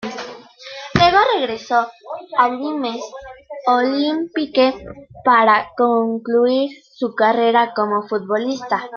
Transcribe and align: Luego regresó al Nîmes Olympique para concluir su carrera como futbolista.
Luego 0.95 1.17
regresó 1.37 1.85
al 2.39 2.57
Nîmes 2.59 2.99
Olympique 3.67 4.73
para 5.23 5.67
concluir 5.77 6.71
su 6.97 7.13
carrera 7.13 7.71
como 7.75 8.01
futbolista. 8.07 8.89